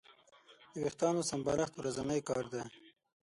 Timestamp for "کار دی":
2.27-2.63